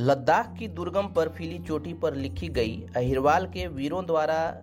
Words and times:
लद्दाख 0.00 0.54
की 0.58 0.68
दुर्गम 0.68 1.08
बर्फीली 1.08 1.58
चोटी 1.58 1.92
पर 1.94 2.14
लिखी 2.14 2.48
गई 2.48 2.86
अहिरवाल 2.96 3.46
के 3.46 3.66
वीरों 3.66 4.06
द्वारा 4.06 4.62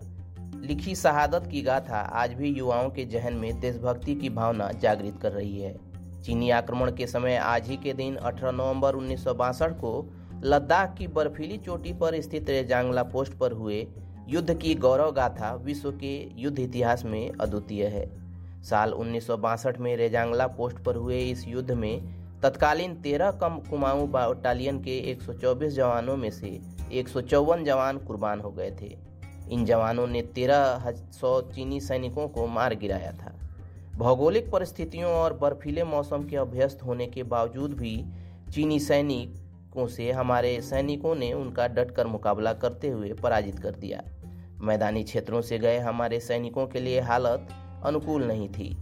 लिखी 0.62 0.96
शहादत 0.96 1.48
की 1.52 1.62
गाथा 1.62 2.00
आज 2.00 2.34
भी 2.34 2.50
युवाओं 2.50 2.90
के 2.90 3.06
जहन 3.06 3.34
में 3.34 3.60
देशभक्ति 3.60 4.16
की 4.16 4.30
भावना 4.30 4.72
जागृत 4.72 5.20
कर 5.22 5.32
रही 5.32 5.62
है। 5.62 5.74
चीनी 6.22 6.50
आक्रमण 6.50 6.92
के 6.92 7.08
समय 7.08 7.36
आज 7.36 7.68
ही 7.68 7.78
के 7.78 7.94
दिन 7.94 8.16
18 8.16 8.52
नवंबर 8.52 8.96
उन्नीस 8.96 9.24
सौ 9.24 9.34
बासठ 9.34 9.72
को 9.72 10.14
लद्दाख 10.44 10.96
की 10.98 11.08
बर्फीली 11.08 11.58
चोटी 11.58 11.94
पर 11.94 12.22
स्थित 12.22 12.50
रेजांगला 12.50 13.04
पोस्ट 13.04 13.34
पर 13.34 13.52
हुए 13.52 13.88
युद्ध 14.28 14.54
की 14.54 14.76
गौरव 14.76 15.12
गाथा 15.12 15.54
विश्व 15.56 15.92
के 15.92 16.42
युद्ध 16.42 16.60
इतिहास 16.60 17.06
में 17.06 17.32
अद्वितीय 17.42 17.86
है। 17.86 18.10
साल 18.64 18.94
उन्नीस 18.94 19.28
सौ 19.28 19.38
बासठ 19.38 19.80
में 19.80 19.96
रेजांगला 19.98 20.48
पोस्ट 20.48 20.78
पर 20.78 20.96
हुए 20.96 21.20
इस 21.20 21.48
युद्ध 21.48 21.72
में 21.72 22.21
तत्कालीन 22.44 22.96
तेरह 22.96 23.32
कम 23.32 23.58
कुमाऊं 23.70 24.12
बटालियन 24.12 24.80
के 24.80 24.98
124 25.12 25.74
जवानों 25.74 26.18
में 26.18 26.32
से 26.32 26.62
एक 26.92 27.08
सौ 27.08 27.22
चौवन 27.22 27.64
जवान 27.64 27.98
कुर्बान 27.98 28.40
हो 28.40 28.52
गए 28.52 28.72
थे। 28.82 28.98
इन 29.52 29.66
जवानों 29.66 30.08
ने 30.08 30.22
तेरह 30.22 30.92
सौ 30.92 31.42
चीनी 31.42 31.80
सैनिकों 31.80 32.28
को 32.28 32.48
मार 32.48 32.76
गिराया 32.76 33.12
था। 33.12 33.40
भौगोलिक 33.96 34.52
परिस्थितियों 34.52 35.12
और 35.12 35.34
बर्फीले 35.34 35.84
मौसम 35.84 36.24
के 36.24 36.36
अभ्यस्त 36.36 36.84
होने 36.84 37.08
के 37.08 37.24
बावजूद 37.24 37.72
भी 37.72 38.06
चीनी 38.52 38.80
सैनिकों 38.80 39.88
से 39.88 40.12
हमारे 40.12 40.62
सैनिकों 40.62 41.16
ने 41.16 41.34
उनका 41.34 41.68
डटकर 41.68 42.08
मुकाबला 42.08 42.54
करते 42.54 42.88
हुए 42.88 43.14
पराजित 43.14 43.60
कर 43.60 43.72
दिया। 43.72 44.04
मैदानी 44.62 45.04
क्षेत्रों 45.04 45.42
से 45.42 45.60
गए 45.60 45.80
हमारे 45.80 46.20
सैनिकों 46.20 46.68
के 46.68 46.80
लिए 46.80 47.00
हालत 47.00 47.48
अनुकूल 47.86 48.24
नहीं 48.24 48.50
थी। 48.50 48.78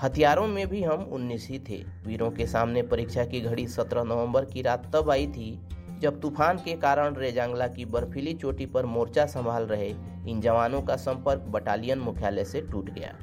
हथियारों 0.00 0.46
में 0.46 0.66
भी 0.66 0.82
हम 0.82 1.02
उन्नीस 1.04 1.46
ही 1.48 1.58
थे। 1.58 1.82
वीरों 2.06 2.30
के 2.30 2.46
सामने 2.46 2.82
परीक्षा 2.82 3.24
की 3.24 3.40
घड़ी 3.40 3.66
17 3.66 4.04
नवंबर 4.04 4.44
की 4.44 4.62
रात 4.62 4.90
तब 4.94 5.10
आई 5.10 5.26
थी, 5.26 5.58
जब 6.00 6.20
तूफ़ान 6.20 6.58
के 6.58 6.76
कारण 6.76 7.14
रेजांगला 7.14 7.66
की 7.66 7.84
बर्फीली 7.84 8.32
चोटी 8.34 8.66
पर 8.66 8.86
मोर्चा 8.86 9.26
संभाल 9.26 9.66
रहे 9.66 9.88
इन 10.28 10.40
जवानों 10.40 10.80
का 10.82 10.96
संपर्क 10.96 11.44
बटालियन 11.48 11.98
मुख्यालय 11.98 12.44
से 12.44 12.60
टूट 12.62 12.90
गया। 12.90 13.14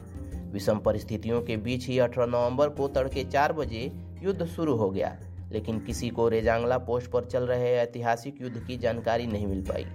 विषम 0.54 0.80
परिस्थितियों 0.80 1.42
के 1.42 1.58
बीच 1.58 1.88
ही 1.88 1.98
18 2.00 2.26
नवंबर 2.26 2.70
को 2.70 2.88
तड़के 2.88 3.24
चार 3.24 3.54
बजे 3.54 3.92
युद्ध 4.24 4.46
शुरू 4.46 4.76
हो 4.76 4.90
गया, 4.90 5.16
लेकिन 5.52 5.80
किसी 5.80 6.10
को 6.10 6.28
रेजांगला 6.30 6.78
पोस्ट 6.78 7.12
पर 7.12 7.26
चल 7.26 7.44
रहे 7.44 7.76
ऐतिहासिक 7.76 8.42
युद्ध 8.42 8.58
की 8.58 8.78
जानकारी 8.78 9.28
नहीं 9.28 9.48
मिल 9.48 9.62
पाई। 9.62 9.86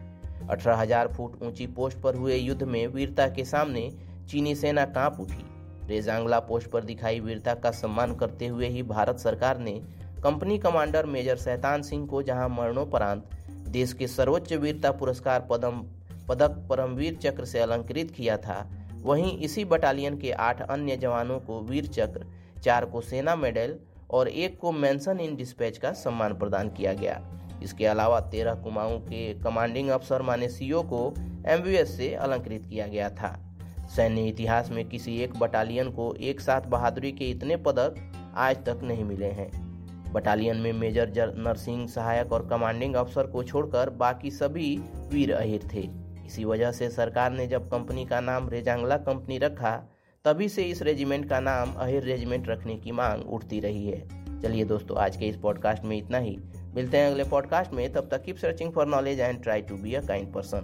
अठारह 0.50 0.76
हज़ार 0.76 1.08
फुट 1.08 1.42
ऊँची 1.42 1.66
पोस्ट 1.66 2.00
पर 2.00 2.14
हुए 2.14 2.36
युद्ध 2.36 2.62
में 2.62 2.86
वीरता 2.86 3.28
के 3.28 3.44
सामने 3.44 3.90
चीनी 4.28 4.54
सेना 4.54 4.84
काँप 4.84 5.20
उठी। 5.20 5.44
रेजांगला 5.88 6.38
पोस्ट 6.40 6.70
पर 6.70 6.84
दिखाई 6.84 7.20
वीरता 7.20 7.54
का 7.54 7.70
सम्मान 7.70 8.14
करते 8.14 8.46
हुए 8.46 8.68
ही 8.68 8.82
भारत 8.82 9.18
सरकार 9.18 9.58
ने 9.58 9.80
company 10.24 10.58
commander 10.58 11.06
major 11.06 11.36
Shaitan 11.36 11.82
Singh 11.82 12.06
को 12.06 12.22
जहाँ 12.22 12.48
मरणोपरांत 12.48 13.30
देश 13.68 13.92
के 13.92 14.06
सर्वोच्च 14.06 14.52
वीरता 14.52 14.90
पुरस्कार 14.92 15.46
पदम, 15.50 15.82
पदक 16.28 16.66
परमवीर 16.70 17.14
चक्र 17.14 17.44
से 17.44 17.58
अलंकृत 17.58 18.10
किया 18.10 18.36
था, 18.36 18.70
वहीं 19.02 19.38
इसी 19.38 19.64
बटालियन 19.64 20.16
के 20.18 20.30
आठ 20.32 20.62
अन्य 20.62 20.96
जवानों 20.96 21.38
को 21.40 21.60
वीर 21.60 21.86
चक्र, 21.86 22.26
चार 22.64 22.84
को 22.84 23.00
सेना 23.00 23.36
मेडल 23.36 23.76
और 24.10 24.28
एक 24.28 24.58
को 24.58 24.72
मेंशन 24.72 25.20
इन 25.20 25.36
डिस्पैच 25.36 25.78
का 25.78 25.92
सम्मान 25.92 26.34
प्रदान 26.34 26.68
किया 26.68 26.92
गया। 26.92 27.20
इसके 27.62 27.86
अलावा 27.86 28.20
तेरह 28.20 28.54
कुमाऊं 28.54 28.98
के 29.00 29.32
कमांडिंग 29.34 29.88
अफसर 29.88 30.22
माने 30.22 30.48
सीओ 30.48 30.82
को 30.82 31.14
एमवीएस 31.46 31.96
से 31.96 32.14
अलंकृत 32.14 32.66
किया 32.70 32.86
गया 32.86 33.10
था। 33.10 33.38
सैन्य 33.88 34.22
इतिहास 34.22 34.70
में 34.70 34.88
किसी 34.88 35.18
एक 35.18 35.38
बटालियन 35.38 35.90
को 35.90 36.14
एक 36.14 36.40
साथ 36.40 36.60
बहादुरी 36.60 37.12
के 37.12 37.30
इतने 37.30 37.56
पदक 37.56 37.94
आज 38.34 38.56
तक 38.56 38.80
नहीं 38.82 39.04
मिले 39.04 39.26
हैं। 39.26 39.64
बटालियन 40.12 40.56
में 40.56 40.72
मेजर 40.72 41.10
जनरल 41.10 41.54
सिंह 41.54 41.86
सहायक 41.86 42.32
और 42.32 42.46
कमांडिंग 42.46 42.94
अफसर 42.94 43.26
को 43.26 43.42
छोड़कर 43.42 43.90
बाकी 43.90 44.30
सभी 44.30 44.76
वीर 45.12 45.34
अहिर 45.34 45.60
थे। 45.74 45.88
इसी 46.26 46.44
वजह 46.44 46.72
से 46.72 46.90
सरकार 46.90 47.32
ने 47.32 47.46
जब 47.46 47.70
कंपनी 47.70 48.06
का 48.06 48.20
नाम 48.20 48.48
रेजांगला 48.48 48.96
कंपनी 48.96 49.38
रखा, 49.38 49.90
तभी 50.24 50.48
से 50.48 50.62
इस 50.62 50.82
रेजिमेंट 50.82 51.28
का 51.28 51.40
नाम 51.40 51.72
अहिर 51.72 52.02
रेजिमेंट 52.02 52.48
रखने 52.48 52.74
की 52.74 52.92
मांग 52.92 53.22
उठती 53.22 53.60
रही 53.60 53.86
है। 53.86 54.24
चलिए 54.42 54.64
दोस्तों, 54.64 54.96
आज 54.96 55.16
के 55.16 55.24
इस 55.24 55.36
पॉडकास्ट 55.36 55.84
में 55.84 55.96
इतना 55.96 56.18
ही। 56.18 56.38
मिलते 56.74 56.96
हैं 56.96 57.10
अगले 57.10 57.24
पॉडकास्ट 57.24 57.72
में। 57.72 57.92
तब 57.92 58.08
तक 58.10 58.22
keep 58.22 58.36
searching 58.36 58.72
for 58.72 58.86
knowledge 58.86 59.20
and 59.20 59.42
try 59.42 59.62
to 59.62 59.76
be 59.76 59.94
a 59.94 60.00
kind 60.00 60.32
person 60.32 60.52